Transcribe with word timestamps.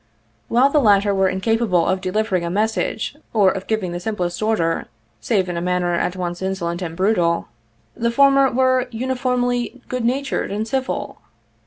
While 0.47 0.71
the 0.71 0.79
latter 0.81 1.13
were 1.13 1.29
incapable 1.29 1.85
of 1.85 2.01
delivering 2.01 2.43
a 2.43 2.49
message 2.49 3.15
or 3.35 3.51
of 3.51 3.67
giving 3.67 3.91
the 3.91 3.99
simplest 3.99 4.41
order, 4.41 4.87
save 5.19 5.47
in 5.47 5.57
a 5.57 5.61
manner 5.61 5.93
at 5.93 6.15
once 6.15 6.41
insolent 6.41 6.81
and 6.81 6.95
brutal, 6.97 7.49
the 7.95 8.09
former 8.09 8.49
were 8.51 8.87
uniformly 8.89 9.65
81 9.67 9.81
good 9.89 10.05
natured 10.05 10.51
and 10.51 10.67
civil. 10.67 11.21